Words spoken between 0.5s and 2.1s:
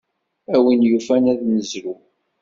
A win yufan ad nezrew.